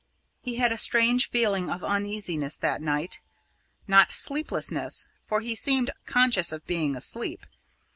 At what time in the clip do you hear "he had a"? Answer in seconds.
0.41-0.79